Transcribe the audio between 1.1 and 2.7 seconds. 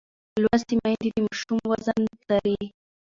د ماشوم وزن څاري.